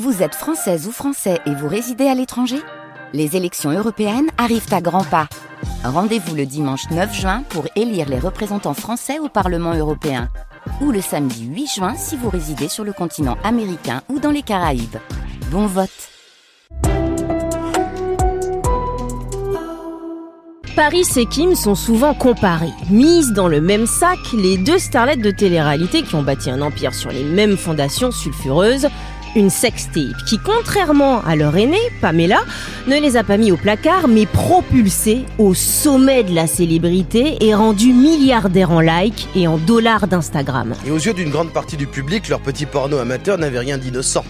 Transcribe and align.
Vous 0.00 0.22
êtes 0.22 0.34
française 0.34 0.86
ou 0.88 0.90
français 0.90 1.38
et 1.44 1.54
vous 1.54 1.68
résidez 1.68 2.06
à 2.06 2.14
l'étranger? 2.14 2.56
Les 3.12 3.36
élections 3.36 3.70
européennes 3.70 4.30
arrivent 4.38 4.72
à 4.72 4.80
grands 4.80 5.04
pas. 5.04 5.28
Rendez-vous 5.84 6.34
le 6.34 6.46
dimanche 6.46 6.88
9 6.90 7.14
juin 7.14 7.42
pour 7.50 7.66
élire 7.76 8.08
les 8.08 8.18
représentants 8.18 8.72
français 8.72 9.18
au 9.18 9.28
Parlement 9.28 9.74
européen. 9.74 10.30
Ou 10.80 10.92
le 10.92 11.02
samedi 11.02 11.44
8 11.44 11.66
juin 11.66 11.94
si 11.94 12.16
vous 12.16 12.30
résidez 12.30 12.68
sur 12.68 12.84
le 12.84 12.94
continent 12.94 13.36
américain 13.44 14.00
ou 14.08 14.18
dans 14.18 14.30
les 14.30 14.40
Caraïbes. 14.40 14.96
Bon 15.50 15.66
vote 15.66 15.90
Paris 20.74 21.06
et 21.16 21.26
Kim 21.26 21.54
sont 21.54 21.74
souvent 21.74 22.14
comparés. 22.14 22.72
Mises 22.88 23.34
dans 23.34 23.46
le 23.46 23.60
même 23.60 23.84
sac, 23.84 24.18
les 24.32 24.56
deux 24.56 24.78
starlettes 24.78 25.20
de 25.20 25.30
télé-réalité 25.30 26.02
qui 26.02 26.14
ont 26.14 26.22
bâti 26.22 26.48
un 26.48 26.62
empire 26.62 26.94
sur 26.94 27.10
les 27.10 27.24
mêmes 27.24 27.58
fondations 27.58 28.10
sulfureuses 28.10 28.88
une 29.36 29.50
sextape 29.50 30.16
qui, 30.26 30.38
contrairement 30.38 31.22
à 31.24 31.36
leur 31.36 31.56
aînée, 31.56 31.76
Pamela, 32.00 32.40
ne 32.86 32.96
les 32.96 33.16
a 33.16 33.24
pas 33.24 33.36
mis 33.36 33.52
au 33.52 33.56
placard, 33.56 34.08
mais 34.08 34.26
propulsés 34.26 35.24
au 35.38 35.54
sommet 35.54 36.24
de 36.24 36.34
la 36.34 36.46
célébrité 36.46 37.36
et 37.40 37.54
rendus 37.54 37.92
milliardaires 37.92 38.70
en 38.70 38.80
likes 38.80 39.28
et 39.34 39.46
en 39.46 39.58
dollars 39.58 40.06
d'Instagram. 40.06 40.74
Et 40.86 40.90
aux 40.90 40.98
yeux 40.98 41.14
d'une 41.14 41.30
grande 41.30 41.52
partie 41.52 41.76
du 41.76 41.86
public, 41.86 42.28
leur 42.28 42.40
petit 42.40 42.66
porno 42.66 42.98
amateur 42.98 43.38
n'avait 43.38 43.58
rien 43.58 43.78
d'innocent. 43.78 44.24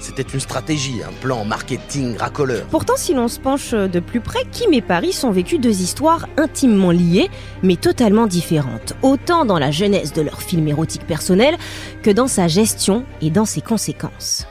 C'était 0.00 0.22
une 0.22 0.40
stratégie, 0.40 1.02
un 1.02 1.12
plan 1.20 1.44
marketing 1.44 2.16
racoleur. 2.16 2.66
Pourtant, 2.66 2.94
si 2.96 3.14
l'on 3.14 3.28
se 3.28 3.40
penche 3.40 3.72
de 3.72 4.00
plus 4.00 4.20
près, 4.20 4.40
Kim 4.52 4.72
et 4.72 4.82
Paris 4.82 5.18
ont 5.24 5.30
vécu 5.30 5.58
deux 5.58 5.80
histoires 5.80 6.28
intimement 6.36 6.90
liées, 6.90 7.30
mais 7.62 7.76
totalement 7.76 8.26
différentes, 8.26 8.94
autant 9.02 9.44
dans 9.44 9.58
la 9.58 9.70
jeunesse 9.70 10.12
de 10.12 10.22
leur 10.22 10.42
film 10.42 10.68
érotique 10.68 11.06
personnel 11.06 11.56
que 12.02 12.10
dans 12.10 12.28
sa 12.28 12.48
gestion 12.48 13.04
et 13.20 13.30
dans 13.30 13.44
ses 13.44 13.60
conséquences. 13.60 14.46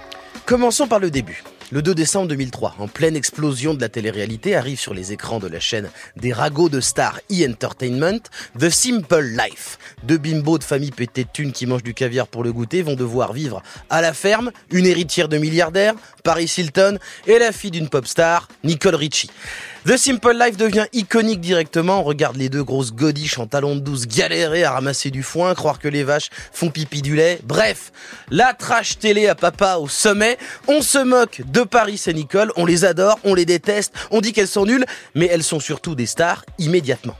Commençons 0.46 0.88
par 0.88 1.00
le 1.00 1.12
début. 1.12 1.44
Le 1.70 1.81
2 1.81 1.94
décembre 1.95 2.30
2003, 2.30 2.76
en 2.80 2.88
pleine 2.88 3.17
explosion 3.17 3.73
de 3.73 3.81
la 3.81 3.89
télé-réalité, 3.89 4.55
arrive 4.55 4.80
sur 4.80 4.94
les 4.94 5.11
écrans 5.11 5.39
de 5.39 5.50
la 5.50 5.59
chaîne 5.59 5.89
des 6.16 6.31
ragots 6.31 6.69
de 6.69 6.80
stars 6.80 7.19
e-entertainment, 7.30 8.22
The 8.58 8.69
Simple 8.69 9.36
Life. 9.36 9.77
Deux 10.03 10.17
bimbos 10.17 10.59
de 10.59 10.64
famille 10.64 10.92
pétée 10.92 11.25
de 11.25 11.30
thunes 11.30 11.52
qui 11.52 11.66
mangent 11.66 11.83
du 11.83 11.94
caviar 11.94 12.27
pour 12.27 12.45
le 12.45 12.53
goûter 12.53 12.83
vont 12.83 12.95
devoir 12.95 13.33
vivre 13.33 13.61
à 13.89 14.02
la 14.02 14.14
ferme, 14.14 14.52
une 14.72 14.86
héritière 14.86 15.27
de 15.27 15.38
milliardaire, 15.38 15.94
Paris 16.23 16.50
Hilton, 16.58 17.00
et 17.25 17.38
la 17.38 17.52
fille 17.52 17.72
d'une 17.72 17.89
pop 17.89 18.08
star, 18.08 18.47
Nicole 18.64 18.95
Richie. 18.95 19.30
The 19.88 19.95
Simple 19.95 20.38
Life 20.38 20.57
devient 20.57 20.88
iconique 20.91 21.39
directement. 21.39 22.02
On 22.02 22.03
regarde 22.03 22.35
les 22.35 22.49
deux 22.49 22.61
grosses 22.61 22.91
godiches 22.91 23.39
en 23.39 23.47
talons 23.47 23.77
de 23.77 23.80
douce 23.80 24.05
galérer 24.05 24.66
à 24.66 24.71
ramasser 24.71 25.11
du 25.11 25.23
foin, 25.23 25.55
croire 25.55 25.80
que 25.80 25.88
les 25.88 26.03
vaches 26.03 26.30
font 26.52 26.69
pipi 26.69 27.02
du 27.02 27.16
lait. 27.16 27.39
Bref, 27.45 27.93
la 28.30 28.53
trash 28.53 28.99
télé 28.99 29.27
à 29.27 29.35
papa 29.35 29.77
au 29.77 29.88
sommet. 29.88 30.38
On 30.67 30.81
se 30.81 30.97
moque 30.97 31.41
de 31.49 31.61
Paris 31.61 32.03
et 32.05 32.13
Nicole, 32.13 32.52
on 32.58 32.65
les 32.65 32.83
adore, 32.83 33.17
on 33.23 33.33
les 33.33 33.45
déteste, 33.45 33.93
on 34.11 34.19
dit 34.19 34.33
qu'elles 34.33 34.49
sont 34.49 34.65
nulles, 34.65 34.85
mais 35.15 35.30
elles 35.31 35.41
sont 35.41 35.61
surtout 35.61 35.95
des 35.95 36.05
stars 36.05 36.43
immédiatement. 36.59 37.15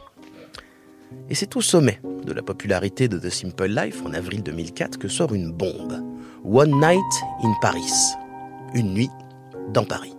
Et 1.30 1.36
c'est 1.36 1.56
au 1.56 1.62
sommet 1.62 2.02
de 2.26 2.34
la 2.34 2.42
popularité 2.42 3.08
de 3.08 3.18
The 3.18 3.30
Simple 3.30 3.70
Life 3.70 4.02
en 4.06 4.14
avril 4.14 4.44
2004 4.44 5.00
que 5.00 5.08
sort 5.08 5.34
une 5.34 5.54
bombe. 5.54 6.04
One 6.44 6.82
Night 6.82 7.24
in 7.46 7.54
Paris. 7.62 7.94
Une 8.74 8.94
nuit 8.94 9.10
dans 9.74 9.86
Paris 9.86 10.17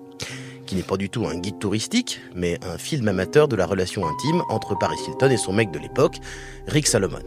qui 0.68 0.76
n'est 0.76 0.82
pas 0.82 0.98
du 0.98 1.08
tout 1.08 1.26
un 1.26 1.34
guide 1.34 1.58
touristique, 1.58 2.20
mais 2.34 2.60
un 2.62 2.76
film 2.76 3.08
amateur 3.08 3.48
de 3.48 3.56
la 3.56 3.64
relation 3.64 4.06
intime 4.06 4.42
entre 4.50 4.76
Paris 4.78 4.98
Hilton 5.08 5.30
et 5.30 5.38
son 5.38 5.54
mec 5.54 5.70
de 5.70 5.78
l'époque, 5.78 6.18
Rick 6.66 6.86
Salomon, 6.86 7.22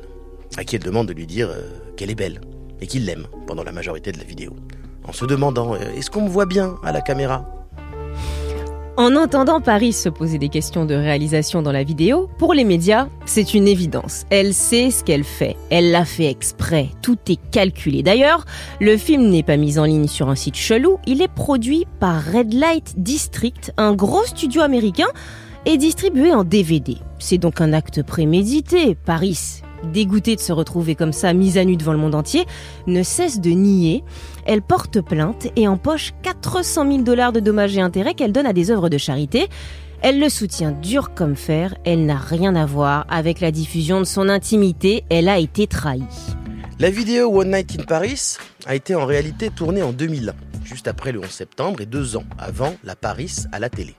à 0.58 0.64
qui 0.64 0.76
elle 0.76 0.84
demande 0.84 1.08
de 1.08 1.14
lui 1.14 1.26
dire 1.26 1.50
euh, 1.50 1.64
qu'elle 1.98 2.12
est 2.12 2.16
belle 2.16 2.40
et 2.82 2.88
qu'il 2.88 3.04
l'aime 3.04 3.26
pendant 3.48 3.64
la 3.64 3.72
majorité 3.72 4.12
de 4.12 4.20
la 4.20 4.26
vidéo, 4.26 4.56
en 5.06 5.12
se 5.12 5.26
demandant 5.26 5.74
euh, 5.74 5.80
est-ce 5.98 6.12
qu'on 6.12 6.22
me 6.22 6.30
voit 6.30 6.46
bien 6.46 6.78
à 6.84 6.92
la 6.92 7.02
caméra? 7.02 7.61
En 9.02 9.16
entendant 9.16 9.62
Paris 9.62 9.94
se 9.94 10.10
poser 10.10 10.38
des 10.38 10.50
questions 10.50 10.86
de 10.86 10.94
réalisation 10.94 11.64
dans 11.64 11.72
la 11.72 11.84
vidéo, 11.84 12.30
pour 12.38 12.54
les 12.54 12.64
médias, 12.64 13.08
c'est 13.26 13.56
une 13.56 13.68
évidence. 13.68 14.26
Elle 14.30 14.54
sait 14.54 14.92
ce 14.92 15.04
qu'elle 15.04 15.24
fait. 15.24 15.58
Elle 15.72 15.90
l'a 15.90 16.06
fait 16.06 16.30
exprès. 16.30 16.90
Tout 17.02 17.18
est 17.28 17.40
calculé. 17.50 18.04
D'ailleurs, 18.04 18.46
le 18.80 18.98
film 18.98 19.30
n'est 19.30 19.42
pas 19.42 19.58
mis 19.58 19.80
en 19.80 19.86
ligne 19.86 20.08
sur 20.08 20.30
un 20.30 20.36
site 20.36 20.56
chelou. 20.56 21.00
Il 21.08 21.24
est 21.24 21.34
produit 21.34 21.88
par 22.00 22.24
Red 22.24 22.54
Light 22.54 22.94
District, 22.98 23.74
un 23.78 23.94
gros 23.94 24.24
studio 24.26 24.62
américain, 24.62 25.10
et 25.66 25.78
distribué 25.78 26.32
en 26.32 26.44
DVD. 26.44 26.98
C'est 27.18 27.40
donc 27.40 27.60
un 27.60 27.74
acte 27.74 28.04
prémédité. 28.04 28.94
Paris 28.94 29.64
dégoûtée 29.84 30.36
de 30.36 30.42
se 30.42 30.52
retrouver 30.52 30.96
comme 30.96 31.14
ça 31.14 31.34
mise 31.34 31.58
à 31.58 31.66
nu 31.66 31.78
devant 31.78 31.94
le 31.94 31.98
monde 31.98 32.16
entier, 32.16 32.46
ne 32.88 33.04
cesse 33.04 33.40
de 33.40 33.52
nier. 33.52 34.04
Elle 34.46 34.62
porte 34.62 35.02
plainte 35.02 35.48
et 35.56 35.68
empoche 35.68 36.14
400 36.24 36.92
000 36.92 37.04
dollars 37.04 37.32
de 37.32 37.40
dommages 37.40 37.78
et 37.78 37.82
intérêts 37.82 38.14
qu'elle 38.14 38.32
donne 38.32 38.46
à 38.46 38.54
des 38.54 38.72
œuvres 38.72 38.90
de 38.90 38.98
charité. 38.98 39.48
Elle 40.02 40.20
le 40.20 40.30
soutient 40.30 40.72
dur 40.72 41.14
comme 41.14 41.36
fer, 41.36 41.76
elle 41.86 42.08
n'a 42.08 42.18
rien 42.18 42.56
à 42.56 42.66
voir 42.66 43.06
avec 43.08 43.40
la 43.40 43.52
diffusion 43.52 44.00
de 44.00 44.06
son 44.06 44.30
intimité, 44.30 45.04
elle 45.10 45.30
a 45.30 45.38
été 45.38 45.68
trahie. 45.68 46.02
La 46.80 46.90
vidéo 46.90 47.40
One 47.40 47.52
Night 47.52 47.78
in 47.80 47.84
Paris 47.84 48.38
a 48.66 48.74
été 48.74 48.96
en 48.96 49.06
réalité 49.06 49.52
tournée 49.52 49.84
en 49.84 49.92
2001, 49.92 50.34
juste 50.64 50.88
après 50.88 51.12
le 51.12 51.20
11 51.20 51.30
septembre 51.30 51.82
et 51.82 51.86
deux 51.86 52.18
ans 52.18 52.24
avant 52.40 52.74
la 52.84 52.96
Paris 52.96 53.44
à 53.52 53.60
la 53.60 53.70
télé. 53.70 53.96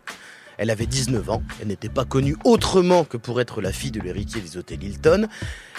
Elle 0.63 0.71
avait 0.71 0.87
19 0.87 1.29
ans, 1.29 1.43
elle 1.61 1.67
n'était 1.67 1.89
pas 1.89 2.05
connue 2.05 2.37
autrement 2.45 3.03
que 3.03 3.17
pour 3.17 3.41
être 3.41 3.61
la 3.61 3.73
fille 3.73 3.91
de 3.91 3.99
l'héritier 3.99 4.41
des 4.41 4.57
hôtels 4.57 4.81
Hilton. 4.81 5.27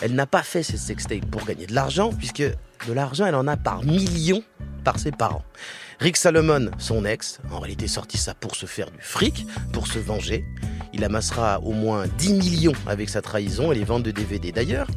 Elle 0.01 0.13
n'a 0.13 0.25
pas 0.25 0.43
fait 0.43 0.61
ses 0.61 0.75
sextapes 0.75 1.25
pour 1.31 1.45
gagner 1.45 1.67
de 1.67 1.73
l'argent, 1.73 2.11
puisque 2.11 2.41
de 2.41 2.91
l'argent, 2.93 3.25
elle 3.25 3.35
en 3.35 3.47
a 3.47 3.55
par 3.55 3.85
millions 3.85 4.43
par 4.83 4.99
ses 4.99 5.11
parents. 5.11 5.45
Rick 6.01 6.17
Salomon, 6.17 6.69
son 6.79 7.05
ex, 7.05 7.39
en 7.49 7.59
réalité 7.59 7.87
sorti 7.87 8.17
ça 8.17 8.33
pour 8.33 8.57
se 8.57 8.65
faire 8.65 8.91
du 8.91 8.99
fric, 8.99 9.47
pour 9.71 9.87
se 9.87 9.99
venger. 9.99 10.43
Il 10.91 11.05
amassera 11.05 11.61
au 11.61 11.71
moins 11.71 12.03
10 12.17 12.33
millions 12.33 12.75
avec 12.85 13.07
sa 13.07 13.21
trahison 13.21 13.71
et 13.71 13.75
les 13.75 13.85
ventes 13.85 14.03
de 14.03 14.11
DVD. 14.11 14.51
D'ailleurs, 14.51 14.87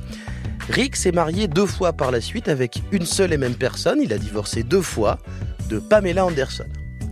Rick 0.69 0.97
s'est 0.97 1.13
marié 1.13 1.47
deux 1.47 1.67
fois 1.67 1.93
par 1.93 2.11
la 2.11 2.21
suite 2.21 2.49
avec 2.49 2.83
une 2.91 3.07
seule 3.07 3.33
et 3.33 3.39
même 3.39 3.55
personne. 3.55 4.01
Il 4.03 4.13
a 4.13 4.19
divorcé 4.19 4.65
deux 4.65 4.83
fois 4.83 5.21
de 5.69 5.79
Pamela 5.79 6.27
Anderson. 6.27 6.67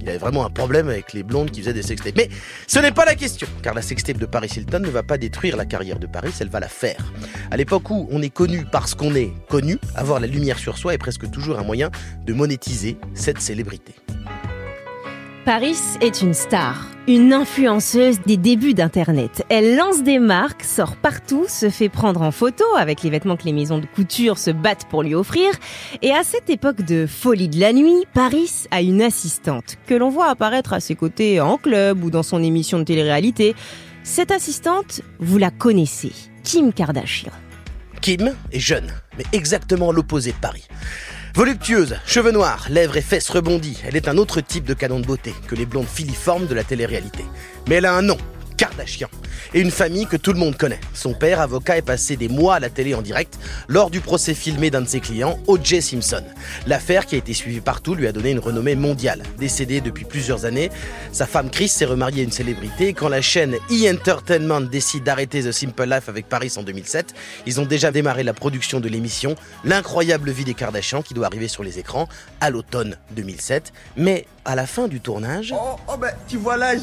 Il 0.04 0.10
avait 0.10 0.18
vraiment 0.18 0.44
un 0.44 0.50
problème 0.50 0.90
avec 0.90 1.14
les 1.14 1.22
blondes 1.22 1.50
qui 1.50 1.60
faisaient 1.60 1.72
des 1.72 1.82
sextapes. 1.82 2.12
Mais 2.14 2.28
ce 2.66 2.78
n'est 2.78 2.92
pas 2.92 3.06
la 3.06 3.14
question, 3.14 3.46
car 3.62 3.72
la 3.72 3.80
sextape 3.80 4.18
de 4.18 4.26
Paris 4.26 4.50
Hilton 4.54 4.80
ne 4.80 4.90
va 4.90 5.02
pas 5.02 5.16
détruire 5.16 5.56
la 5.56 5.64
carrière 5.64 5.98
de 5.98 6.06
Paris, 6.06 6.30
elle 6.40 6.50
va 6.50 6.60
la 6.60 6.68
faire. 6.68 7.10
À 7.50 7.56
l'époque 7.56 7.88
où 7.88 8.06
on 8.10 8.20
est 8.20 8.28
connu 8.28 8.66
parce 8.70 8.94
qu'on 8.94 9.14
est 9.14 9.32
connu, 9.48 9.78
avoir 9.94 10.20
la 10.20 10.26
lumière 10.26 10.58
sur 10.58 10.76
soi 10.76 10.92
est 10.92 10.98
presque 10.98 11.30
toujours 11.30 11.58
un 11.58 11.64
moyen 11.64 11.90
de 12.26 12.34
monétiser 12.34 12.98
cette 13.14 13.40
célébrité. 13.40 13.94
Paris 15.44 15.76
est 16.00 16.22
une 16.22 16.32
star, 16.32 16.88
une 17.06 17.34
influenceuse 17.34 18.18
des 18.22 18.38
débuts 18.38 18.72
d'Internet. 18.72 19.44
Elle 19.50 19.76
lance 19.76 20.02
des 20.02 20.18
marques, 20.18 20.64
sort 20.64 20.96
partout, 20.96 21.44
se 21.48 21.68
fait 21.68 21.90
prendre 21.90 22.22
en 22.22 22.30
photo 22.30 22.64
avec 22.78 23.02
les 23.02 23.10
vêtements 23.10 23.36
que 23.36 23.44
les 23.44 23.52
maisons 23.52 23.76
de 23.76 23.84
couture 23.84 24.38
se 24.38 24.50
battent 24.50 24.86
pour 24.88 25.02
lui 25.02 25.14
offrir. 25.14 25.50
Et 26.00 26.12
à 26.12 26.24
cette 26.24 26.48
époque 26.48 26.80
de 26.80 27.06
folie 27.06 27.50
de 27.50 27.60
la 27.60 27.74
nuit, 27.74 28.06
Paris 28.14 28.64
a 28.70 28.80
une 28.80 29.02
assistante 29.02 29.76
que 29.86 29.92
l'on 29.92 30.08
voit 30.08 30.30
apparaître 30.30 30.72
à 30.72 30.80
ses 30.80 30.94
côtés 30.94 31.42
en 31.42 31.58
club 31.58 32.02
ou 32.02 32.10
dans 32.10 32.22
son 32.22 32.42
émission 32.42 32.78
de 32.78 32.84
télé-réalité. 32.84 33.54
Cette 34.02 34.30
assistante, 34.30 35.02
vous 35.18 35.36
la 35.36 35.50
connaissez, 35.50 36.12
Kim 36.42 36.72
Kardashian. 36.72 37.32
Kim 38.00 38.34
est 38.50 38.60
jeune, 38.60 38.90
mais 39.18 39.24
exactement 39.34 39.92
l'opposé 39.92 40.32
de 40.32 40.36
Paris. 40.36 40.66
Voluptueuse, 41.36 41.96
cheveux 42.06 42.30
noirs, 42.30 42.68
lèvres 42.70 42.96
et 42.96 43.02
fesses 43.02 43.28
rebondies, 43.28 43.82
elle 43.84 43.96
est 43.96 44.06
un 44.06 44.18
autre 44.18 44.40
type 44.40 44.64
de 44.64 44.72
canon 44.72 45.00
de 45.00 45.04
beauté 45.04 45.34
que 45.48 45.56
les 45.56 45.66
blondes 45.66 45.88
filiformes 45.88 46.46
de 46.46 46.54
la 46.54 46.62
télé-réalité. 46.62 47.24
Mais 47.68 47.74
elle 47.74 47.86
a 47.86 47.96
un 47.96 48.02
nom, 48.02 48.18
Kardashian, 48.56 49.08
et 49.52 49.60
une 49.60 49.70
famille 49.70 50.06
que 50.06 50.16
tout 50.16 50.32
le 50.32 50.38
monde 50.38 50.56
connaît. 50.56 50.80
Son 50.92 51.14
père, 51.14 51.40
avocat, 51.40 51.76
est 51.76 51.82
passé 51.82 52.16
des 52.16 52.28
mois 52.28 52.56
à 52.56 52.60
la 52.60 52.70
télé 52.70 52.94
en 52.94 53.02
direct 53.02 53.38
lors 53.68 53.90
du 53.90 54.00
procès 54.00 54.34
filmé 54.34 54.70
d'un 54.70 54.82
de 54.82 54.88
ses 54.88 55.00
clients, 55.00 55.38
O.J. 55.46 55.82
Simpson. 55.82 56.22
L'affaire, 56.66 57.06
qui 57.06 57.14
a 57.14 57.18
été 57.18 57.34
suivie 57.34 57.60
partout, 57.60 57.94
lui 57.94 58.06
a 58.06 58.12
donné 58.12 58.30
une 58.30 58.38
renommée 58.38 58.76
mondiale. 58.76 59.22
Décédé 59.38 59.80
depuis 59.80 60.04
plusieurs 60.04 60.44
années, 60.44 60.70
sa 61.12 61.26
femme 61.26 61.50
Chris 61.50 61.68
s'est 61.68 61.84
remariée 61.84 62.22
à 62.22 62.24
une 62.24 62.32
célébrité. 62.32 62.92
Quand 62.92 63.08
la 63.08 63.22
chaîne 63.22 63.56
E! 63.70 64.68
décide 64.70 65.04
d'arrêter 65.04 65.42
The 65.42 65.52
Simple 65.52 65.84
Life 65.84 66.08
avec 66.08 66.28
Paris 66.28 66.52
en 66.56 66.62
2007, 66.62 67.14
ils 67.46 67.60
ont 67.60 67.66
déjà 67.66 67.90
démarré 67.90 68.22
la 68.22 68.34
production 68.34 68.80
de 68.80 68.88
l'émission 68.88 69.34
L'incroyable 69.64 70.30
vie 70.30 70.44
des 70.44 70.54
Kardashians 70.54 71.02
qui 71.02 71.14
doit 71.14 71.26
arriver 71.26 71.48
sur 71.48 71.62
les 71.62 71.78
écrans 71.78 72.08
à 72.40 72.50
l'automne 72.50 72.96
2007. 73.12 73.72
Mais 73.96 74.26
à 74.44 74.54
la 74.54 74.66
fin 74.66 74.88
du 74.88 75.00
tournage... 75.00 75.54
Oh, 75.56 75.76
oh 75.88 75.96
ben, 75.96 76.12
tu 76.28 76.36
vois 76.36 76.56
l'âge 76.56 76.80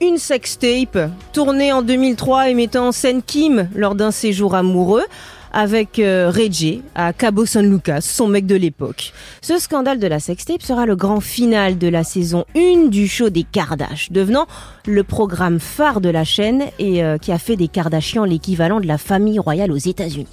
Une 0.00 0.18
sextape 0.18 1.10
tournée 1.32 1.72
en 1.72 1.82
2003 1.82 2.50
et 2.50 2.54
mettant 2.54 2.88
en 2.88 2.92
scène 2.92 3.22
Kim 3.22 3.68
lors 3.74 3.94
d'un 3.94 4.10
séjour 4.10 4.54
amoureux 4.54 5.04
avec 5.52 5.98
euh, 5.98 6.30
Reggie 6.34 6.82
à 6.94 7.12
Cabo 7.12 7.46
San 7.46 7.68
Lucas, 7.68 8.02
son 8.02 8.28
mec 8.28 8.46
de 8.46 8.54
l'époque. 8.54 9.12
Ce 9.40 9.58
scandale 9.58 9.98
de 9.98 10.06
la 10.06 10.20
sextape 10.20 10.62
sera 10.62 10.86
le 10.86 10.96
grand 10.96 11.20
final 11.20 11.78
de 11.78 11.88
la 11.88 12.04
saison 12.04 12.44
1 12.56 12.88
du 12.88 13.08
show 13.08 13.30
des 13.30 13.42
Kardashians, 13.42 14.12
devenant 14.12 14.46
le 14.86 15.02
programme 15.02 15.60
phare 15.60 16.00
de 16.00 16.10
la 16.10 16.24
chaîne 16.24 16.64
et 16.78 17.02
euh, 17.02 17.18
qui 17.18 17.32
a 17.32 17.38
fait 17.38 17.56
des 17.56 17.68
Kardashians 17.68 18.24
l'équivalent 18.24 18.80
de 18.80 18.86
la 18.86 18.98
famille 18.98 19.38
royale 19.38 19.72
aux 19.72 19.76
États-Unis. 19.76 20.26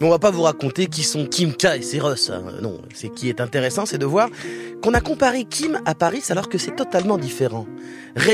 Mais 0.00 0.06
on 0.06 0.10
va 0.10 0.18
pas 0.18 0.30
vous 0.30 0.42
raconter 0.42 0.86
qui 0.86 1.02
sont 1.02 1.26
Kim 1.26 1.54
K 1.54 1.66
et 1.76 1.82
Cyrus. 1.82 2.30
hein. 2.30 2.42
Non, 2.62 2.80
c'est 2.94 3.08
qui 3.08 3.28
est 3.28 3.40
intéressant, 3.40 3.86
c'est 3.86 3.98
de 3.98 4.06
voir 4.06 4.28
qu'on 4.82 4.92
a 4.94 5.00
comparé 5.00 5.44
Kim 5.44 5.80
à 5.86 5.94
Paris 5.94 6.22
alors 6.28 6.48
que 6.48 6.58
c'est 6.58 6.76
totalement 6.76 7.16
différent. 7.16 7.66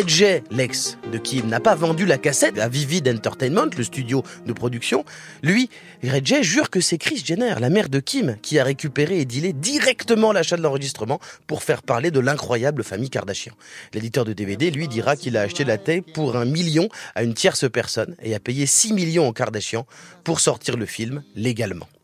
J, 0.07 0.43
l'ex 0.51 0.99
de 1.13 1.19
Kim, 1.19 1.47
n'a 1.47 1.61
pas 1.61 1.75
vendu 1.75 2.05
la 2.05 2.19
cassette 2.19 2.59
à 2.59 2.69
Vivid 2.69 3.09
Entertainment, 3.09 3.71
le 3.77 3.83
studio 3.85 4.23
de 4.47 4.53
production. 4.53 5.05
Lui, 5.43 5.71
J 6.03 6.43
jure 6.43 6.71
que 6.71 6.81
c'est 6.81 6.99
Chris 6.99 7.23
Jenner, 7.25 7.55
la 7.61 7.71
mère 7.71 7.89
de 7.89 8.01
Kim, 8.01 8.37
qui 8.43 8.59
a 8.59 8.65
récupéré 8.65 9.21
et 9.21 9.25
dealé 9.25 9.53
directement 9.53 10.33
l'achat 10.33 10.57
de 10.57 10.63
l'enregistrement 10.63 11.21
pour 11.47 11.63
faire 11.63 11.83
parler 11.83 12.11
de 12.11 12.21
l'incroyable 12.21 12.85
famille 12.85 13.11
Kardashian. 13.11 13.55
L'éditeur 13.95 14.25
de 14.25 14.33
DVD, 14.33 14.71
lui, 14.71 14.89
dira 14.89 15.17
qu'il 15.17 15.37
a 15.37 15.43
acheté 15.43 15.65
la 15.65 15.79
tape 15.79 16.13
pour 16.13 16.37
un 16.37 16.45
million 16.45 16.89
à 17.15 17.23
une 17.23 17.35
tierce 17.35 17.71
personne 17.71 18.17
et 18.23 18.35
a 18.35 18.41
payé 18.41 18.67
6 18.67 18.93
millions 18.93 19.29
aux 19.29 19.33
Kardashian 19.33 19.87
pour 20.25 20.41
sortir 20.41 20.77
le 20.77 20.87
film 20.87 21.23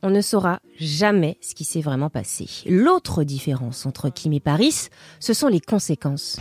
On 0.02 0.10
ne 0.10 0.20
saura 0.20 0.60
jamais 0.78 1.38
ce 1.40 1.54
qui 1.54 1.64
s'est 1.64 1.80
vraiment 1.80 2.10
passé. 2.10 2.48
L'autre 2.66 3.24
différence 3.24 3.86
entre 3.86 4.08
Kim 4.08 4.32
et 4.32 4.40
Paris, 4.40 4.88
ce 5.20 5.32
sont 5.32 5.48
les 5.48 5.60
conséquences. 5.60 6.38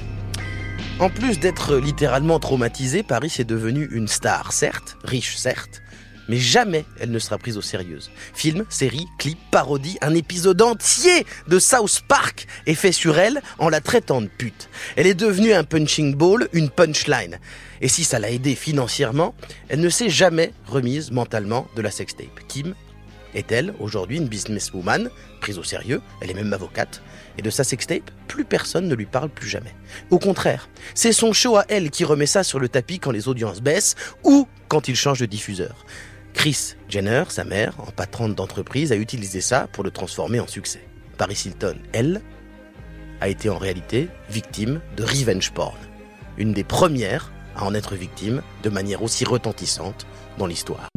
En 0.99 1.09
plus 1.09 1.39
d'être 1.39 1.75
littéralement 1.75 2.39
traumatisée, 2.39 3.03
Paris 3.03 3.33
est 3.39 3.43
devenue 3.43 3.89
une 3.91 4.07
star, 4.07 4.53
certes, 4.53 4.97
riche, 5.03 5.35
certes, 5.35 5.81
mais 6.29 6.37
jamais 6.37 6.85
elle 6.99 7.11
ne 7.11 7.19
sera 7.19 7.37
prise 7.37 7.57
au 7.57 7.61
sérieux. 7.61 7.99
Film, 8.33 8.65
série, 8.69 9.07
clip, 9.17 9.37
parodie, 9.51 9.97
un 10.01 10.13
épisode 10.13 10.61
entier 10.61 11.25
de 11.47 11.59
South 11.59 12.01
Park 12.07 12.47
est 12.65 12.75
fait 12.75 12.91
sur 12.91 13.19
elle 13.19 13.41
en 13.59 13.69
la 13.69 13.81
traitant 13.81 14.21
de 14.21 14.27
pute. 14.27 14.69
Elle 14.95 15.07
est 15.07 15.13
devenue 15.15 15.53
un 15.53 15.63
punching 15.63 16.15
ball, 16.15 16.47
une 16.53 16.69
punchline. 16.69 17.39
Et 17.81 17.87
si 17.87 18.03
ça 18.03 18.19
l'a 18.19 18.31
aidée 18.31 18.55
financièrement, 18.55 19.35
elle 19.67 19.81
ne 19.81 19.89
s'est 19.89 20.09
jamais 20.09 20.53
remise 20.65 21.11
mentalement 21.11 21.67
de 21.75 21.81
la 21.81 21.91
sextape. 21.91 22.39
Kim 22.47 22.73
est-elle 23.35 23.73
aujourd'hui 23.79 24.17
une 24.17 24.27
businesswoman 24.27 25.09
prise 25.41 25.59
au 25.59 25.63
sérieux 25.63 26.01
Elle 26.21 26.31
est 26.31 26.35
même 26.35 26.53
avocate. 26.53 27.01
Et 27.37 27.41
de 27.41 27.49
sa 27.49 27.63
sextape, 27.63 28.09
plus 28.27 28.45
personne 28.45 28.87
ne 28.87 28.95
lui 28.95 29.05
parle 29.05 29.29
plus 29.29 29.49
jamais. 29.49 29.75
Au 30.09 30.19
contraire, 30.19 30.69
c'est 30.93 31.11
son 31.11 31.33
show 31.33 31.57
à 31.57 31.65
elle 31.67 31.91
qui 31.91 32.05
remet 32.05 32.25
ça 32.25 32.43
sur 32.43 32.59
le 32.59 32.69
tapis 32.69 32.99
quand 32.99 33.11
les 33.11 33.27
audiences 33.27 33.61
baissent 33.61 33.95
ou 34.23 34.47
quand 34.67 34.87
il 34.87 34.95
change 34.95 35.19
de 35.19 35.25
diffuseur. 35.25 35.85
Chris 36.33 36.75
Jenner, 36.89 37.23
sa 37.29 37.43
mère, 37.43 37.75
en 37.79 37.91
patronne 37.91 38.35
d'entreprise, 38.35 38.91
a 38.91 38.95
utilisé 38.95 39.41
ça 39.41 39.67
pour 39.71 39.83
le 39.83 39.91
transformer 39.91 40.39
en 40.39 40.47
succès. 40.47 40.85
Paris 41.17 41.41
Hilton, 41.45 41.77
elle, 41.93 42.21
a 43.21 43.29
été 43.29 43.49
en 43.49 43.57
réalité 43.57 44.09
victime 44.29 44.81
de 44.97 45.03
revenge 45.03 45.51
porn. 45.51 45.77
Une 46.37 46.53
des 46.53 46.65
premières 46.65 47.31
à 47.55 47.63
en 47.63 47.73
être 47.73 47.95
victime 47.95 48.41
de 48.63 48.69
manière 48.69 49.01
aussi 49.01 49.23
retentissante 49.23 50.05
dans 50.37 50.45
l'histoire. 50.45 50.89